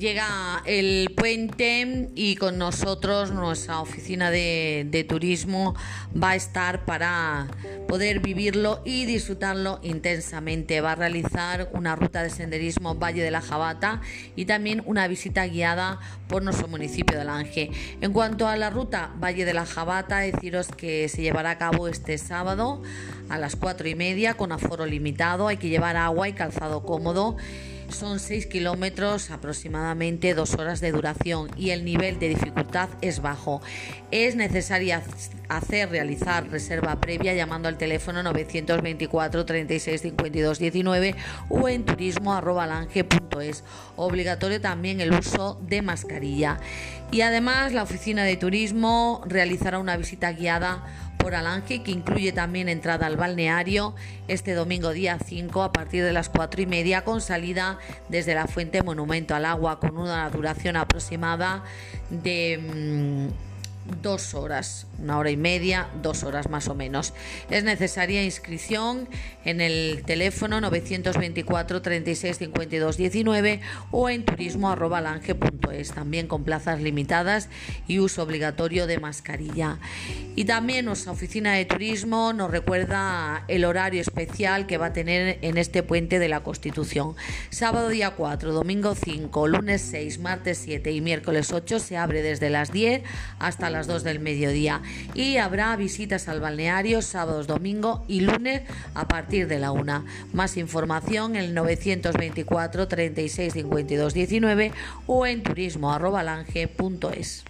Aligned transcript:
Llega 0.00 0.62
el 0.64 1.12
puente 1.14 2.08
y 2.14 2.36
con 2.36 2.56
nosotros 2.56 3.32
nuestra 3.32 3.82
oficina 3.82 4.30
de, 4.30 5.06
turismo 5.06 5.74
va 6.16 6.30
a 6.30 6.36
estar 6.36 6.86
para 6.86 7.48
poder 7.86 8.20
vivirlo 8.20 8.80
y 8.86 9.04
disfrutarlo 9.04 9.78
intensamente. 9.82 10.80
Va 10.80 10.92
a 10.92 10.94
realizar 10.94 11.68
una 11.74 11.96
ruta 11.96 12.22
de 12.22 12.30
senderismo 12.30 12.94
Valle 12.94 13.22
de 13.22 13.30
la 13.30 13.42
Jabata 13.42 14.00
y 14.36 14.46
también 14.46 14.82
una 14.86 15.06
visita 15.06 15.46
guiada 15.46 16.00
por 16.28 16.42
nuestro 16.42 16.66
municipio 16.66 17.18
de 17.18 17.26
Lange. 17.26 17.70
En 18.00 18.14
cuanto 18.14 18.48
a 18.48 18.56
la 18.56 18.70
ruta 18.70 19.12
Valle 19.22 19.44
de 19.44 19.52
la 19.52 19.66
Jabata, 19.66 20.20
deciros 20.20 20.68
que 20.68 21.10
se 21.10 21.20
llevará 21.20 21.50
a 21.50 21.58
cabo 21.58 21.88
este 21.88 22.16
sábado 22.16 22.82
a 23.28 23.36
las 23.36 23.54
cuatro 23.54 23.86
y 23.86 23.94
media 23.94 24.32
con 24.32 24.50
aforo 24.50 24.86
limitado. 24.86 25.46
Hay 25.46 25.58
que 25.58 25.68
llevar 25.68 25.98
agua 25.98 26.26
y 26.26 26.32
calzado 26.32 26.84
cómodo 26.84 27.36
son 27.90 28.20
6 28.20 28.46
kilómetros, 28.46 29.30
aproximadamente 29.30 30.34
2 30.34 30.54
horas 30.54 30.80
de 30.80 30.92
duración 30.92 31.50
y 31.56 31.70
el 31.70 31.84
nivel 31.84 32.18
de 32.18 32.28
dificultad 32.28 32.88
es 33.00 33.20
bajo. 33.22 33.60
Es 34.10 34.36
necesario 34.36 35.00
hacer 35.48 35.90
realizar 35.90 36.48
reserva 36.48 37.00
previa 37.00 37.34
llamando 37.34 37.68
al 37.68 37.78
teléfono 37.78 38.22
924 38.22 39.44
36 39.44 40.00
52 40.00 40.58
19 40.58 41.14
o 41.48 41.68
en 41.68 41.84
turismo@lange.es. 41.84 43.64
Obligatorio 43.96 44.60
también 44.60 45.00
el 45.00 45.12
uso 45.12 45.60
de 45.62 45.82
mascarilla. 45.82 46.58
Y 47.12 47.22
además 47.22 47.72
la 47.72 47.82
oficina 47.82 48.24
de 48.24 48.36
turismo 48.36 49.22
realizará 49.26 49.78
una 49.78 49.96
visita 49.96 50.32
guiada 50.32 51.09
por 51.20 51.34
Alange, 51.34 51.82
que 51.82 51.90
incluye 51.90 52.32
también 52.32 52.68
entrada 52.68 53.06
al 53.06 53.16
balneario 53.16 53.94
este 54.28 54.54
domingo 54.54 54.90
día 54.90 55.18
5 55.24 55.62
a 55.62 55.72
partir 55.72 56.02
de 56.02 56.12
las 56.12 56.28
4 56.28 56.62
y 56.62 56.66
media 56.66 57.04
con 57.04 57.20
salida 57.20 57.78
desde 58.08 58.34
la 58.34 58.46
fuente 58.46 58.82
Monumento 58.82 59.34
al 59.34 59.44
Agua 59.44 59.78
con 59.78 59.96
una 59.96 60.28
duración 60.30 60.76
aproximada 60.76 61.62
de... 62.10 63.28
Mm, 63.32 63.49
dos 64.02 64.34
horas, 64.34 64.86
una 64.98 65.18
hora 65.18 65.30
y 65.30 65.36
media, 65.36 65.88
dos 66.02 66.22
horas 66.24 66.48
más 66.48 66.68
o 66.68 66.74
menos. 66.74 67.12
Es 67.50 67.64
necesaria 67.64 68.24
inscripción 68.24 69.08
en 69.44 69.60
el 69.60 70.02
teléfono 70.06 70.60
924 70.60 71.82
36 71.82 72.38
52 72.38 72.96
19 72.96 73.60
o 73.90 74.08
en 74.08 74.24
turismo.lange.es, 74.24 75.92
también 75.92 76.26
con 76.26 76.44
plazas 76.44 76.80
limitadas 76.80 77.48
y 77.86 77.98
uso 77.98 78.22
obligatorio 78.22 78.86
de 78.86 78.98
mascarilla. 78.98 79.78
Y 80.36 80.44
también 80.44 80.86
nuestra 80.86 81.12
oficina 81.12 81.54
de 81.54 81.64
turismo 81.64 82.32
nos 82.32 82.50
recuerda 82.50 83.44
el 83.48 83.64
horario 83.64 84.00
especial 84.00 84.66
que 84.66 84.78
va 84.78 84.86
a 84.86 84.92
tener 84.92 85.38
en 85.42 85.58
este 85.58 85.82
puente 85.82 86.18
de 86.18 86.28
la 86.28 86.40
Constitución. 86.40 87.14
Sábado 87.50 87.88
día 87.88 88.10
4, 88.12 88.52
domingo 88.52 88.94
5, 88.94 89.48
lunes 89.48 89.82
6, 89.82 90.18
martes 90.20 90.58
7 90.58 90.92
y 90.92 91.00
miércoles 91.00 91.52
8 91.52 91.78
se 91.78 91.96
abre 91.96 92.22
desde 92.22 92.50
las 92.50 92.72
10 92.72 93.02
hasta 93.38 93.70
las 93.70 93.86
2 93.90 94.04
del 94.04 94.20
mediodía 94.20 94.82
y 95.14 95.38
habrá 95.38 95.74
visitas 95.74 96.28
al 96.28 96.38
balneario 96.40 97.02
sábados, 97.02 97.48
domingo 97.48 98.04
y 98.06 98.20
lunes 98.20 98.62
a 98.94 99.08
partir 99.08 99.48
de 99.48 99.58
la 99.58 99.72
1. 99.72 100.04
Más 100.32 100.56
información 100.56 101.34
en 101.34 101.42
el 101.42 101.54
924 101.54 102.86
36 102.86 103.52
52 103.52 104.14
19 104.14 104.72
o 105.06 105.26
en 105.26 105.42
turismo.lange.es. 105.42 107.49